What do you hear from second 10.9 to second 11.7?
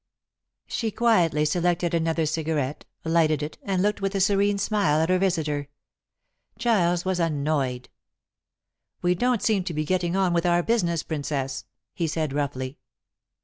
Princess,"